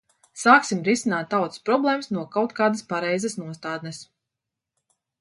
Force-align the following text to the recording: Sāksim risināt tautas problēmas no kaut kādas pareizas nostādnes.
Sāksim 0.43 0.79
risināt 0.87 1.29
tautas 1.33 1.61
problēmas 1.71 2.11
no 2.17 2.25
kaut 2.39 2.57
kādas 2.63 2.85
pareizas 2.95 3.39
nostādnes. 3.45 4.05